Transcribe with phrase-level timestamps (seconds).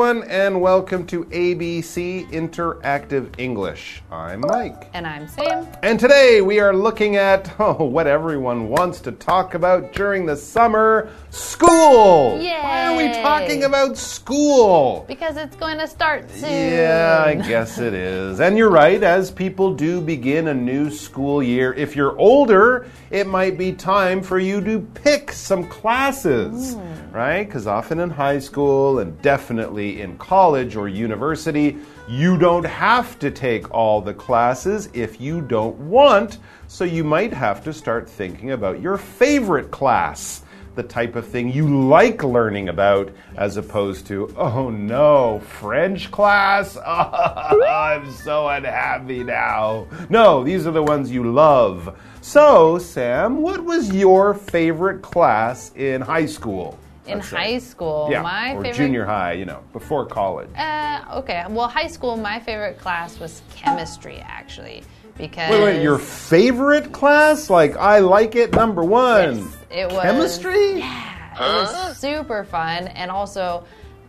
[0.00, 4.02] Everyone, and welcome to ABC Interactive English.
[4.10, 4.88] I'm Mike.
[4.94, 5.68] And I'm Sam.
[5.82, 10.38] And today we are looking at oh, what everyone wants to talk about during the
[10.38, 12.40] summer school.
[12.40, 12.50] Yay.
[12.62, 15.04] Why are we talking about school?
[15.06, 16.50] Because it's going to start soon.
[16.50, 18.40] Yeah, I guess it is.
[18.40, 23.26] And you're right, as people do begin a new school year, if you're older, it
[23.26, 27.12] might be time for you to pick some classes, Hmm.
[27.14, 27.44] right?
[27.44, 31.76] Because often in high school and definitely in college or university,
[32.08, 36.38] you don't have to take all the classes if you don't want.
[36.68, 40.42] So you might have to start thinking about your favorite class
[40.74, 46.76] the type of thing you like learning about as opposed to, oh no, French class?
[46.86, 49.86] I'm so unhappy now.
[50.08, 51.98] No, these are the ones you love.
[52.22, 56.78] So, Sam, what was your favorite class in high school?
[57.06, 57.36] In let's say?
[57.36, 58.76] high school, yeah, my or favorite.
[58.76, 60.48] junior high, you know, before college.
[60.56, 61.44] Uh, okay.
[61.48, 64.82] Well, high school, my favorite class was chemistry, actually,
[65.16, 67.48] because Wait, wait, your favorite class?
[67.48, 69.38] Like, I like it, number one.
[69.38, 70.78] Yes, it was Chemistry?
[70.80, 73.64] Yeah, it was super fun, and also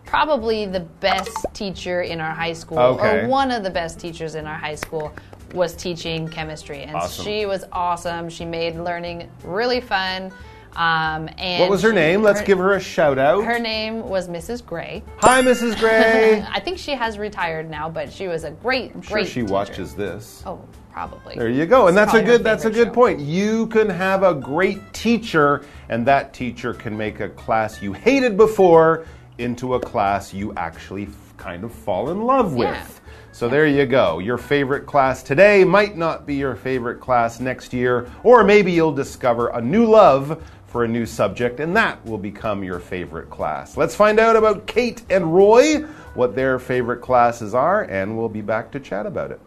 [0.05, 3.21] probably the best teacher in our high school, Okay.
[3.21, 5.13] or one of the best teachers in our high school,
[5.53, 7.25] was teaching chemistry, and Awesome.
[7.25, 8.29] she was awesome.
[8.29, 10.31] She made learning really fun.
[10.75, 12.21] Um, and What was her she- name?
[12.21, 13.43] Let's give her a shout out.
[13.43, 14.65] Her name was Mrs.
[14.65, 15.03] Gray.
[15.17, 15.77] Hi, Mrs.
[15.79, 16.45] Gray.
[16.51, 19.53] I think she has retired now, but she was a great, I'm sure she teacher.
[19.53, 20.43] watches this.
[20.45, 20.61] Oh,
[20.93, 21.35] probably.
[21.35, 21.87] There you go.
[21.87, 22.93] And that's a good that's a good show.
[22.93, 23.19] point.
[23.19, 28.37] You can have a great teacher and that teacher can make a class you hated
[28.37, 29.05] before
[29.37, 32.67] into a class you actually kind of fall in love with.
[32.67, 32.85] Yeah.
[33.33, 34.19] So there you go.
[34.19, 38.91] Your favorite class today might not be your favorite class next year, or maybe you'll
[38.93, 43.75] discover a new love for a new subject and that will become your favorite class.
[43.75, 45.81] Let's find out about Kate and Roy,
[46.13, 49.41] what their favorite classes are, and we'll be back to chat about it.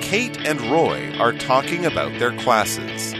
[0.00, 3.14] Kate and Roy are talking about their classes.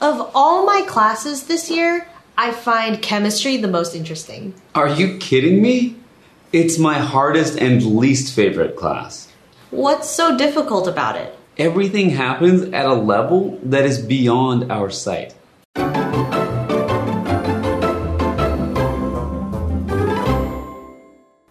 [0.00, 4.54] Of all my classes this year, I find chemistry the most interesting.
[4.74, 5.99] Are you kidding me?
[6.52, 9.30] It's my hardest and least favorite class.
[9.70, 11.38] What's so difficult about it?
[11.56, 15.36] Everything happens at a level that is beyond our sight.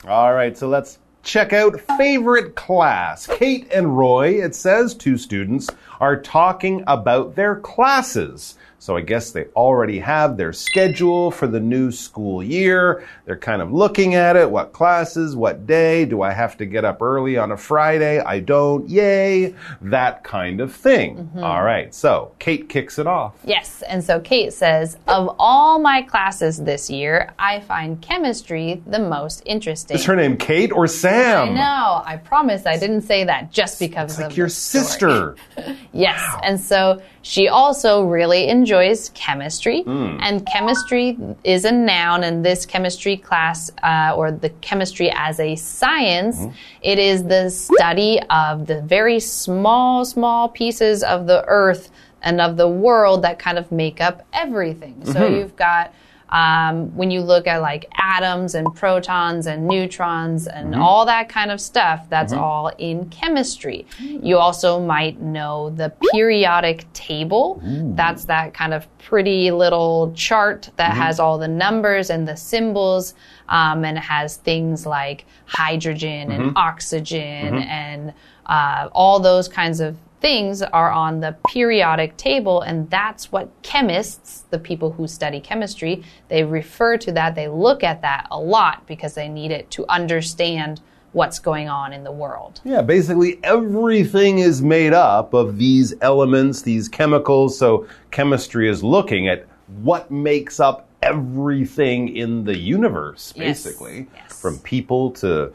[0.06, 3.26] All right, so let's check out favorite class.
[3.26, 5.70] Kate and Roy, it says two students,
[6.02, 8.58] are talking about their classes.
[8.82, 13.06] So I guess they already have their schedule for the new school year.
[13.26, 14.50] They're kind of looking at it.
[14.50, 15.36] What classes?
[15.36, 16.06] What day?
[16.06, 18.20] Do I have to get up early on a Friday?
[18.20, 18.88] I don't.
[18.90, 19.54] Yay.
[19.82, 21.18] That kind of thing.
[21.18, 21.44] Mm-hmm.
[21.44, 23.36] All right, so Kate kicks it off.
[23.44, 29.00] Yes, and so Kate says, of all my classes this year, I find chemistry the
[29.00, 29.96] most interesting.
[29.96, 31.50] Is her name Kate or Sam?
[31.50, 32.02] I know.
[32.06, 34.84] I promise I didn't say that just because It's of like your the story.
[34.86, 35.36] sister.
[35.92, 40.18] Yes, and so she also really enjoys chemistry, Hmm.
[40.22, 42.24] and chemistry is a noun.
[42.24, 46.52] And this chemistry class, uh, or the chemistry as a science, Mm-hmm.
[46.82, 51.90] it is the study of the very small, small pieces of the earth
[52.22, 54.96] and of the world that kind of make up everything.
[55.06, 55.36] So Mm-hmm.
[55.36, 55.94] you've got
[56.32, 60.82] um, when you look at like atoms and protons and neutrons and Mm-hmm.
[60.82, 63.86] all that kind of stuff, that's all in chemistry.
[64.00, 67.60] You also might know the periodic table.
[67.96, 71.02] That's that kind of pretty little chart that Mm-hmm.
[71.02, 73.14] has all the numbers and the symbols.
[73.52, 76.42] Um, and has things like hydrogen Mm-hmm.
[76.50, 78.14] and oxygen and
[78.46, 84.44] uh, all those kinds of things are on the periodic table and that's what chemists
[84.50, 88.86] the people who study chemistry they refer to that they look at that a lot
[88.88, 90.82] because they need it to understand
[91.14, 96.62] what's going on in the world Yeah, basically everything is made up of these elements,
[96.62, 97.58] these chemicals.
[97.58, 99.48] So chemistry is looking at
[99.82, 104.08] what makes up everything in the universe, Yes, basically.
[104.14, 104.40] yes.
[104.40, 105.52] From people to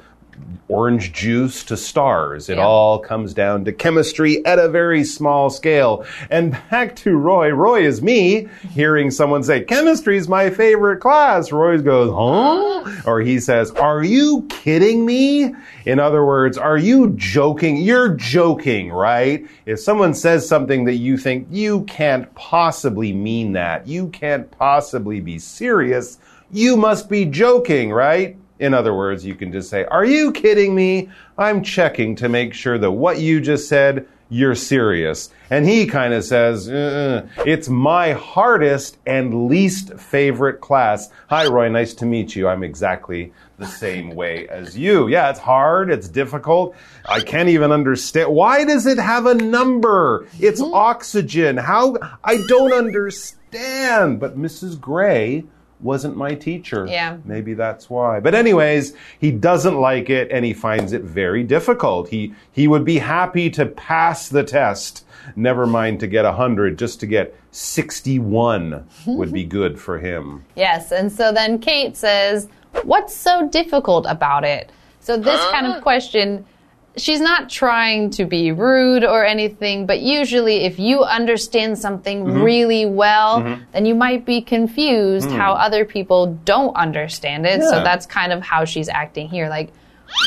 [0.68, 2.48] orange juice to stars.
[2.48, 2.64] It Yeah.
[2.66, 6.04] all comes down to chemistry at a very small scale.
[6.30, 7.50] And back to Roy.
[7.50, 11.52] Roy is me hearing someone say, chemistry is my favorite class.
[11.52, 12.90] Roy goes, huh?
[13.06, 15.54] Or he says, are you kidding me?
[15.84, 17.76] In other words, are you joking?
[17.76, 19.46] You're joking, right?
[19.66, 25.20] If someone says something that you think you can't possibly mean that, you can't possibly
[25.20, 26.18] be serious,
[26.50, 28.36] you must be joking, right?
[28.64, 31.10] In other words, you can just say, Are you kidding me?
[31.36, 35.28] I'm checking to make sure that what you just said you're serious.
[35.50, 41.10] And he kind of says, uh, It's my hardest and least favorite class.
[41.28, 42.48] Hi, Roy, nice to meet you.
[42.48, 45.08] I'm exactly the same way as you.
[45.08, 46.74] Yeah, it's hard, it's difficult.
[47.04, 48.32] I can't even understand.
[48.32, 50.26] Why does it have a number?
[50.40, 51.58] It's oxygen.
[51.58, 51.98] How?
[52.24, 54.20] I don't understand.
[54.20, 54.80] But Mrs.
[54.80, 55.44] Gray
[55.84, 56.86] wasn't my teacher.
[56.88, 57.18] Yeah.
[57.24, 58.20] Maybe that's why.
[58.20, 62.08] But anyways, he doesn't like it and he finds it very difficult.
[62.08, 65.04] He he would be happy to pass the test,
[65.36, 70.44] never mind to get 100, just to get 61 would be good for him.
[70.56, 72.48] Yes, and so then Kate says,
[72.82, 74.70] What's so difficult about it?
[75.00, 76.46] So, this kind of question,
[76.96, 82.42] she's not trying to be rude or anything, but usually if you understand something mm-hmm.
[82.42, 83.62] really well, mm-hmm.
[83.72, 85.36] then you might be confused mm.
[85.36, 87.62] how other people don't understand it.
[87.62, 89.48] So, that's kind of how she's acting here.
[89.48, 89.72] Like,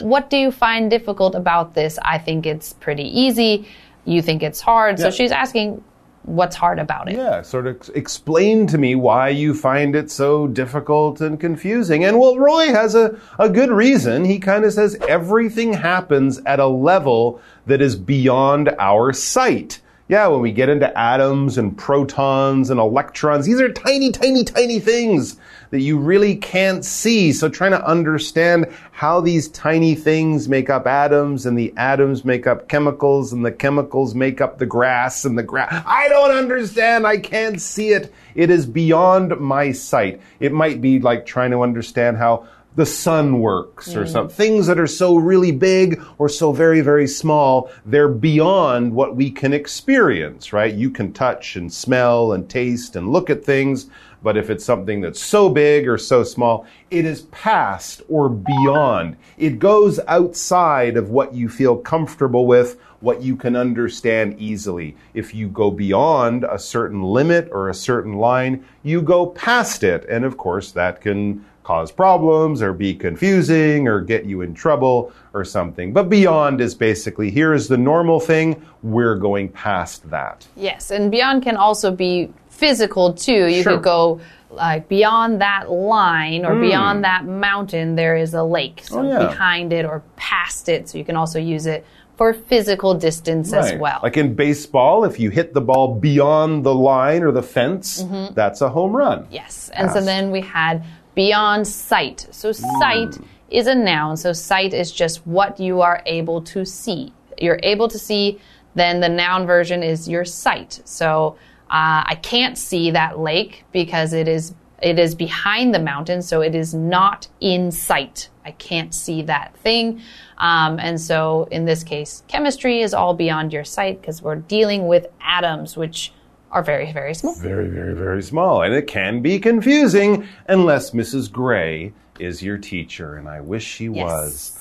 [0.02, 1.98] what do you find difficult about this?
[2.02, 3.68] I think it's pretty easy.
[4.06, 5.00] You think it's hard.
[5.00, 5.84] So, she's asking,
[6.28, 7.16] What's hard about it?
[7.16, 12.04] Yeah, sort of explain to me why you find it so difficult and confusing.
[12.04, 14.26] And well, Roy has a, a good reason.
[14.26, 19.80] He kind of says everything happens at a level that is beyond our sight.
[20.10, 24.80] Yeah, when we get into atoms and protons and electrons, these are tiny, tiny, tiny
[24.80, 25.36] things
[25.72, 27.34] that you really can't see.
[27.34, 32.48] So trying to understand how these tiny things make up atoms and the atoms make
[32.48, 35.84] up chemicals and the chemicals make up the grass and the grass.
[35.86, 37.06] I don't understand.
[37.06, 38.14] I can't see it.
[38.34, 40.22] It is beyond my sight.
[40.40, 44.80] It might be like trying to understand how the sun works or some things that
[44.80, 50.54] are so really big or so very very small they're beyond what we can experience
[50.54, 50.76] right?
[50.76, 53.90] You can touch and smell and taste and look at things
[54.22, 59.18] but if it's something that's so big or so small it is past or beyond.
[59.38, 64.96] It goes outside of what you feel comfortable with what you can understand easily.
[65.14, 70.06] If you go beyond a certain limit or a certain line you go past it
[70.08, 75.12] and of course that can cause problems or be confusing or get you in trouble
[75.34, 75.92] or something.
[75.92, 80.48] But beyond is basically here is the normal thing, we're going past that.
[80.56, 83.48] Yes, and beyond can also be physical too.
[83.48, 83.74] You Sure.
[83.74, 88.82] could go like beyond that line or beyond that mountain, there is a lake.
[88.86, 89.06] So Hmm.
[89.06, 89.28] Oh, yeah.
[89.28, 90.88] behind it or past it.
[90.88, 91.86] So you can also use it
[92.16, 94.00] for physical distance as well.
[94.02, 98.62] Like in baseball, if you hit the ball beyond the line or the fence, that's
[98.62, 99.28] a home run.
[99.30, 99.70] yes.
[99.74, 100.84] And so then we had
[101.18, 102.28] beyond sight.
[102.30, 103.18] So sight
[103.50, 104.16] is a noun.
[104.18, 107.12] So sight is just what you are able to see.
[107.40, 108.40] You're able to see,
[108.76, 110.80] then the noun version is your sight.
[110.86, 111.36] So
[111.72, 116.42] uh, I can't see that lake because it is it is behind the mountain, so
[116.42, 118.30] it is not in sight.
[118.46, 120.00] I can't see that thing.
[120.38, 124.88] Um, and so in this case, chemistry is all beyond your sight because we're dealing
[124.88, 126.14] with atoms, which
[126.52, 127.36] are very, very small.
[127.36, 128.62] Very, very, very small.
[128.62, 131.32] And it can be confusing unless Mrs.
[131.32, 133.16] Gray is your teacher.
[133.16, 134.58] And I wish she was.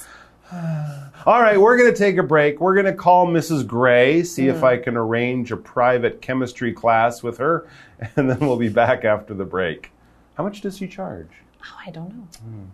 [0.52, 2.60] All right, we're going to take a break.
[2.60, 3.66] We're going to call Mrs.
[3.66, 4.62] Gray, see if mm.
[4.62, 7.66] I can arrange a private chemistry class with her,
[8.16, 9.90] and then we'll be back after the break.
[10.34, 11.30] How much does she charge?
[11.64, 12.28] Oh, I don't know.
[12.44, 12.66] Hmm.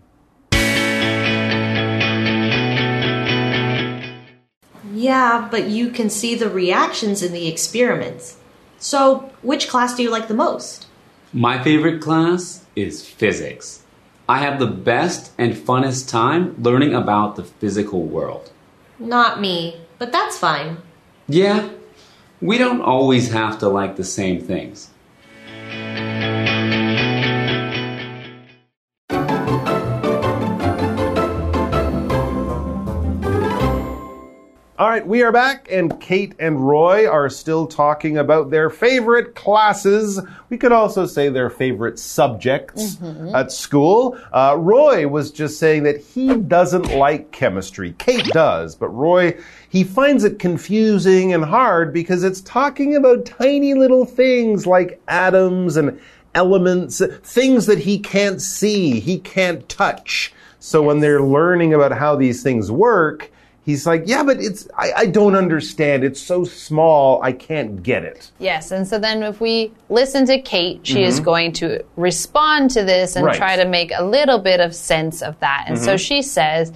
[4.93, 8.37] Yeah, but you can see the reactions in the experiments.
[8.83, 10.87] So, which class do you like the most?
[11.31, 13.83] My favorite class is physics.
[14.27, 18.51] I have the best and funnest time learning about the physical world.
[18.99, 20.79] Not me, but that's fine.
[21.29, 21.69] Yeah,
[22.41, 24.89] we don't always have to like the same things.
[34.93, 40.21] Right, we are back, and Kate and Roy are still talking about their favorite classes.
[40.51, 42.99] We could also say their favorite subjects
[43.33, 44.15] at school.
[44.31, 47.95] Uh, Roy was just saying that he doesn't like chemistry.
[47.97, 49.35] Kate does, but Roy,
[49.67, 55.75] he finds it confusing and hard because it's talking about tiny little things like atoms
[55.75, 55.99] and
[56.35, 60.35] elements, things that he can't see, he can't touch.
[60.59, 63.31] So when they're learning about how these things work,
[63.65, 66.03] he's like, yeah, but it's, I, I don't understand.
[66.03, 68.31] It's so small, I can't get it.
[68.39, 71.25] Yes, and so then if we listen to Kate, she is mm-hmm.
[71.25, 73.35] going to respond to this and Right.
[73.35, 75.65] try to make a little bit of sense of that.
[75.67, 75.97] And so mm-hmm.
[75.97, 76.71] she says,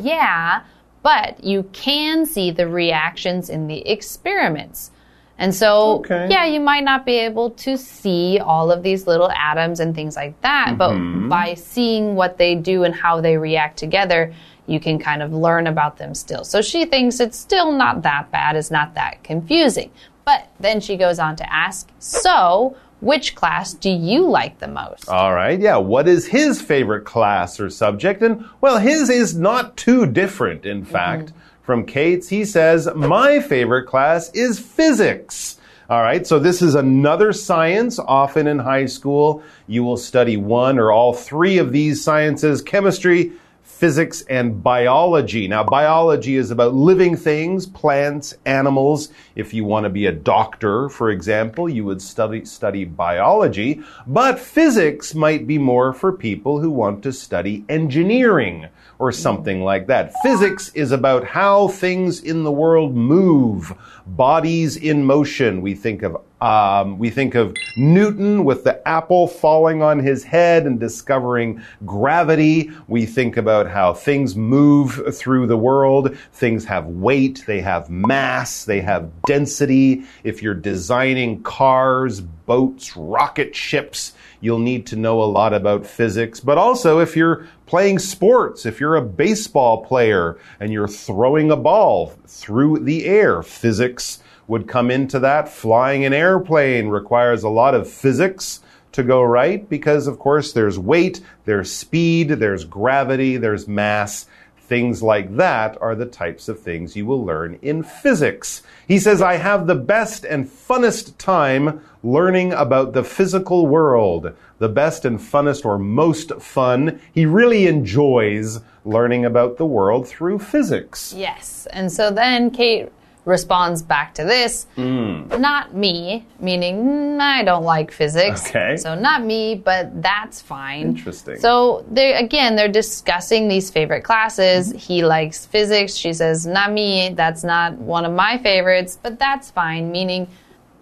[0.00, 0.62] Yeah,
[1.02, 4.90] but you can see the reactions in the experiments.
[5.38, 6.28] And so, Okay.
[6.30, 10.14] yeah, you might not be able to see all of these little atoms and things
[10.14, 11.30] like that, but mm-hmm.
[11.30, 14.34] by seeing what they do and how they react together,
[14.70, 16.44] you can kind of learn about them still.
[16.44, 19.90] So she thinks it's still not that bad, it's not that confusing.
[20.24, 25.08] But then she goes on to ask, so which class do you like the most?
[25.08, 25.76] All right, yeah.
[25.76, 28.22] What is his favorite class or subject?
[28.22, 30.92] And, well, his is not too different, in mm-hmm.
[30.92, 32.28] fact, from Kate's.
[32.28, 35.58] He says, My favorite class is physics.
[35.88, 37.98] All right, so this is another science.
[37.98, 43.32] Often in high school, you will study one or all three of these sciences chemistry,
[43.80, 45.48] physics and biology.
[45.48, 49.08] Now, biology is about living things, plants, animals.
[49.34, 53.80] If you want to be a doctor, for example, you would study, study biology.
[54.06, 58.68] But physics might be more for people who want to study engineering
[59.00, 60.12] or something like that.
[60.22, 63.72] Physics is about how things in the world move,
[64.06, 65.62] bodies in motion.
[65.62, 70.66] We think of um, we think of Newton with the apple falling on his head
[70.66, 72.70] and discovering gravity.
[72.88, 76.16] We think about how things move through the world.
[76.32, 80.04] Things have weight, they have mass, they have density.
[80.24, 86.40] If you're designing cars, boats, rocket ships, you'll need to know a lot about physics.
[86.40, 91.56] But also, if you're playing sports, if you're a baseball player and you're throwing a
[91.56, 95.48] ball through the air, physics would come into that.
[95.48, 98.60] Flying an airplane requires a lot of physics
[98.92, 104.26] to go right because, of course, there's weight, there's speed, there's gravity, there's mass.
[104.70, 108.62] Things like that are the types of things you will learn in physics.
[108.86, 114.32] He says, I have the best and funnest time learning about the physical world.
[114.60, 117.00] The best and funnest or most fun.
[117.12, 121.12] He really enjoys learning about the world through physics.
[121.16, 121.66] Yes.
[121.72, 122.92] And so then Kate
[123.24, 124.66] responds back to this.
[124.76, 128.48] Not me, meaning "Mm, I don't like physics.
[128.48, 128.76] Okay.
[128.76, 130.88] So not me, but that's fine.
[130.88, 131.38] Interesting.
[131.38, 134.72] So they again they're discussing these favorite classes.
[134.72, 135.94] He likes physics.
[135.94, 137.10] She says, "Not me.
[137.14, 140.28] That's not one of my favorites, but that's fine." Meaning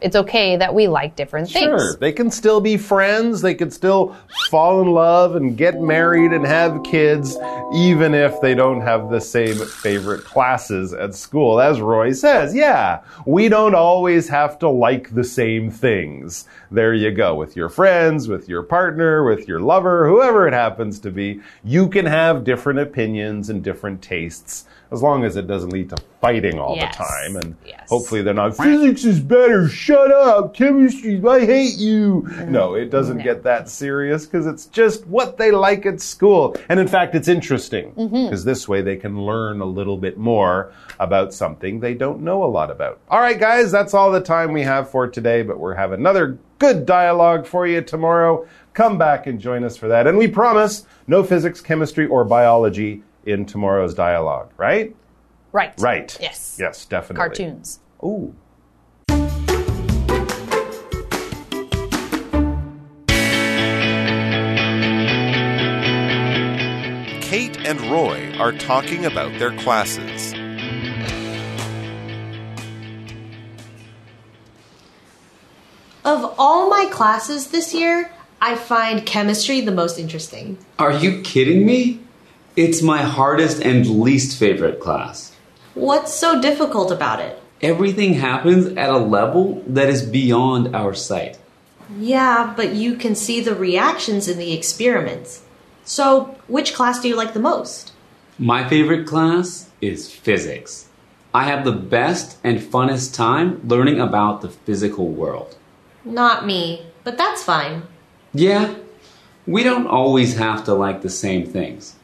[0.00, 1.80] it's okay that we like different things.
[1.80, 3.40] Sure, they can still be friends.
[3.40, 4.16] They can still
[4.50, 7.36] fall in love and get married and have kids,
[7.74, 11.60] even if they don't have the same favorite classes at school.
[11.60, 16.46] As Roy says, yeah, we don't always have to like the same things.
[16.70, 17.34] There you go.
[17.34, 21.88] With your friends, with your partner, with your lover, whoever it happens to be, you
[21.88, 24.66] can have different opinions and different tastes.
[24.90, 26.96] As long as it doesn't lead to fighting all Yes.
[26.96, 27.88] the time, and Yes.
[27.88, 29.68] hopefully they're not physics is better.
[29.68, 31.22] Shut up, chemistry.
[31.28, 32.26] I hate you.
[32.26, 32.52] Mm-hmm.
[32.52, 36.56] No, it doesn't get that serious because it's just what they like at school.
[36.68, 38.24] And in fact, it's interesting mm-hmm.
[38.24, 42.42] because this way they can learn a little bit more about something they don't know
[42.42, 42.98] a lot about.
[43.10, 46.38] All right, guys, that's all the time we have for today, but we'll have another
[46.58, 48.46] good dialogue for you tomorrow.
[48.74, 50.06] Come back and join us for that.
[50.06, 54.96] And we promise no physics, chemistry, or biology in tomorrow's dialogue, right?
[55.52, 55.74] Right.
[55.78, 56.16] Right.
[56.20, 56.56] Yes.
[56.58, 57.16] Yes, definitely.
[57.16, 57.80] Cartoons.
[58.02, 58.34] Ooh.
[67.20, 70.32] Kate and Roy are talking about their classes.
[76.04, 80.56] Of all my classes this year, I find chemistry the most interesting.
[80.78, 82.00] Are you kidding me?
[82.58, 85.32] It's my hardest and least favorite class.
[85.74, 87.40] What's so difficult about it?
[87.62, 91.38] Everything happens at a level that is beyond our sight.
[91.96, 95.44] Yeah, but you can see the reactions in the experiments.
[95.84, 97.92] So, which class do you like the most?
[98.40, 100.88] My favorite class is physics.
[101.32, 105.56] I have the best and funnest time learning about the physical world.
[106.04, 107.84] Not me, but that's fine.
[108.34, 108.74] Yeah,
[109.46, 111.94] we don't always have to like the same things.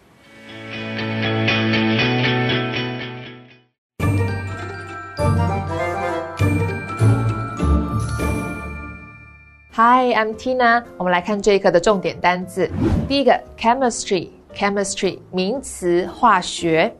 [10.04, 10.84] Hi, I'm Tina。
[10.98, 12.70] 我们来看这一课的重点单字。
[13.08, 16.94] 第一个，chemistry，chemistry 名词，化学。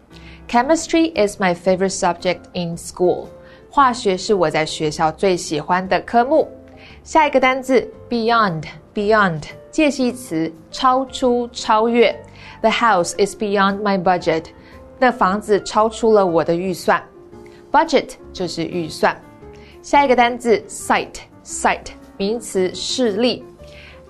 [0.48, 3.26] Chemistry is my favorite subject in school。
[3.70, 6.48] 化学是我在学校最喜欢的科目。
[7.04, 12.18] 下一个单字，beyond，beyond 介系词，超出、超越。
[12.62, 14.46] The house is beyond my budget。
[14.98, 17.04] 那房子超出了我的预算。
[17.74, 19.22] Budget 就是预算。
[19.82, 23.44] 下一个单字，sight，sight 名词，视力。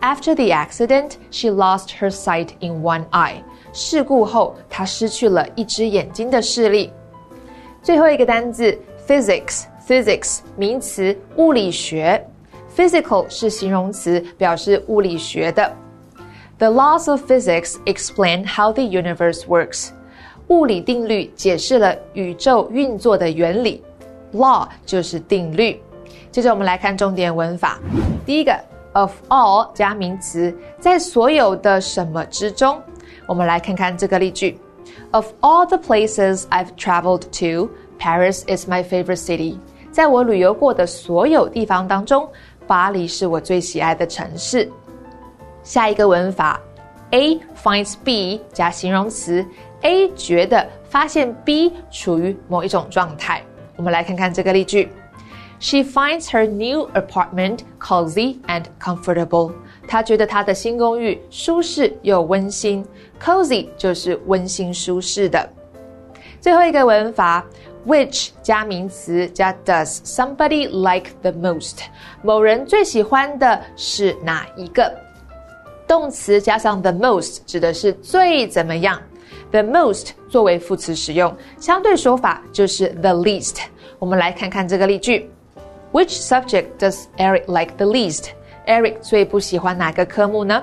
[0.01, 3.43] After the accident, she lost her sight in one eye.
[3.73, 6.91] 事故后，她失去了一只眼睛的视力。
[7.83, 12.23] 最后一个单字，physics Physics 名词，物理学。
[12.77, 15.75] Physical 是形容词，表示物理学的。
[16.59, 19.89] The laws of physics explain how the universe works.
[20.49, 23.81] 物理定律解释了宇宙运作的原理。
[24.33, 25.81] Law 就是定律。
[26.34, 27.78] 接着我们来看重点文法。
[28.26, 28.52] 第一个
[28.94, 32.76] ，of all 加名词，在所有的什么之中。
[33.28, 34.58] 我们来看看这个例句
[35.12, 39.58] ：Of all the places I've traveled to, Paris is my favorite city.
[39.92, 42.28] 在我旅游过的所有地方当中。
[42.66, 44.68] 巴黎是我最喜爱的城市。
[45.62, 46.60] 下一个文法
[47.12, 49.46] ，A finds B 加形容词
[49.82, 53.40] ，A 觉得发现 B 处于某一种状态。
[53.76, 54.90] 我们来看看这个例句
[55.64, 59.52] ：She finds her new apartment cozy and comfortable。
[59.88, 62.84] 她觉得她的新公寓舒适又温馨。
[63.18, 65.48] Cozy 就是温馨舒适的。
[66.38, 67.42] 最后一个文法。
[67.86, 71.80] Which 加名词加 Does somebody like the most？
[72.22, 74.90] 某人最喜欢的是哪一个？
[75.86, 78.98] 动词加上 the most 指的是最怎么样
[79.50, 83.58] ？The most 作为副词使用，相对说法就是 the least。
[83.98, 85.30] 我们来看看这个例句
[85.94, 88.30] Which subject does Eric like the least?
[88.66, 90.60] Eric 最不喜欢哪个科目呢？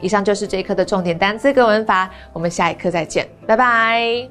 [0.00, 4.28] 以上就是这一课的重点单词跟文法，我们下一课再见，拜拜。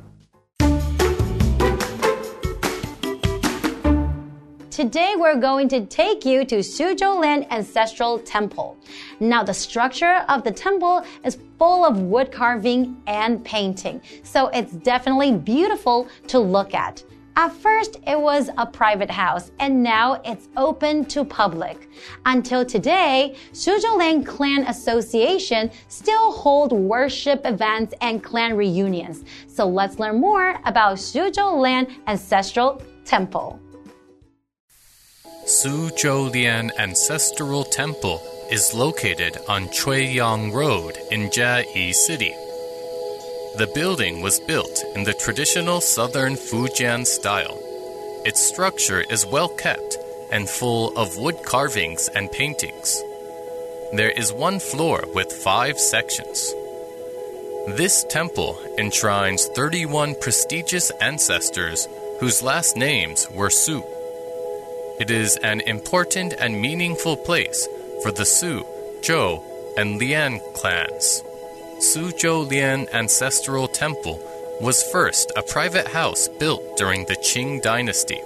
[4.70, 8.76] Today we're going to take you to Suzhou-Lian Ancestral Temple.
[9.20, 14.74] Now the structure of the temple is full of wood carving and painting, so it's
[14.84, 17.02] definitely beautiful to look at.
[17.38, 21.88] At first, it was a private house, and now it's open to public.
[22.26, 29.24] Until today, Suzhou Lian Clan Association still hold worship events and clan reunions.
[29.48, 33.60] So let's learn more about Suzhou Lian Ancestral Temple.
[35.46, 38.20] Suzhou Lian Ancestral Temple
[38.50, 42.34] is located on Chuiyang Road in Jiayi City.
[43.58, 47.58] The building was built in the traditional southern Fujian style.
[48.24, 49.98] Its structure is well kept
[50.32, 53.02] and full of wood carvings and paintings.
[53.94, 56.54] There is one floor with five sections.
[57.70, 61.88] This temple enshrines 31 prestigious ancestors
[62.20, 63.84] whose last names were Su.
[65.00, 67.68] It is an important and meaningful place
[68.04, 68.64] for the Su,
[69.02, 69.42] Zhou,
[69.78, 71.24] and Lian clans.
[71.80, 74.20] Suzhou Lian Ancestral Temple
[74.60, 78.20] was first a private house built during the Qing dynasty.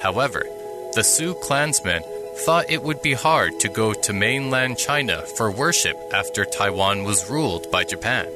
[0.00, 0.46] However,
[0.94, 2.02] the Su clansmen
[2.46, 7.28] thought it would be hard to go to mainland China for worship after Taiwan was
[7.28, 8.26] ruled by Japan.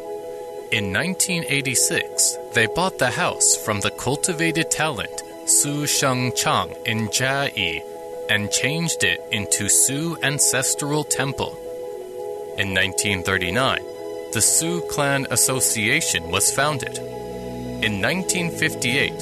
[0.70, 7.80] In 1986, they bought the house from the cultivated talent Su Shengchang in Jiayi
[8.28, 11.56] and changed it into Su Ancestral Temple.
[12.58, 13.80] In 1939,
[14.33, 16.97] the Su Clan Association was founded.
[17.85, 19.12] In 1958,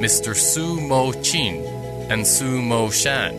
[0.00, 0.36] Mr.
[0.36, 1.66] Su Mo Qin
[2.08, 3.34] and Su Mo Shan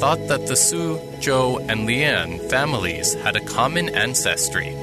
[0.00, 4.74] thought that the Su, Zhou, and Lian families had a common ancestry.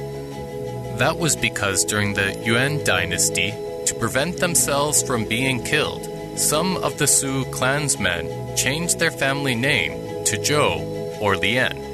[0.96, 3.50] That was because during the Yuan dynasty,
[3.84, 10.24] to prevent themselves from being killed, some of the Su clansmen changed their family name
[10.24, 11.91] to Zhou or Lian.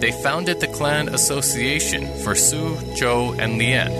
[0.00, 3.90] They founded the clan association for Su, Zhou, and Lian.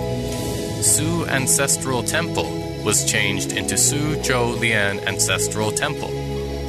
[0.83, 2.49] Su Ancestral Temple
[2.83, 6.11] was changed into Su Zhou Lian Ancestral Temple.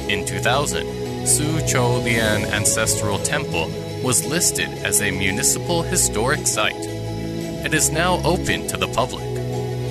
[0.09, 3.69] In 2000, Su Zhou Lian Ancestral Temple
[4.03, 6.87] was listed as a municipal historic site.
[7.65, 9.27] It is now open to the public.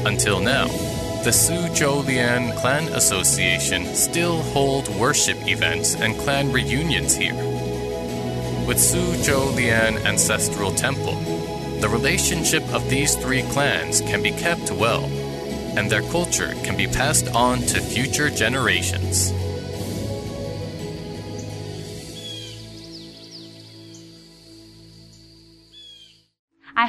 [0.04, 0.66] Until now,
[1.22, 7.47] the Suzhou Lian Clan Association still hold worship events and clan reunions here.
[8.68, 11.14] With Su Zhou Lian Ancestral Temple,
[11.80, 15.04] the relationship of these three clans can be kept well,
[15.74, 19.32] and their culture can be passed on to future generations.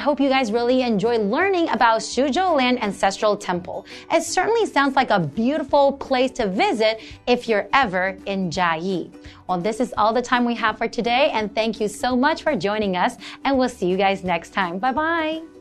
[0.00, 3.84] Hope you guys really enjoy learning about Suzhou Lian Ancestral Temple.
[4.10, 9.12] It certainly sounds like a beautiful place to visit if you're ever in Jiayi.
[9.46, 12.42] Well, this is all the time we have for today, and thank you so much
[12.42, 14.78] for joining us, and we'll see you guys next time.
[14.78, 15.59] Bye bye.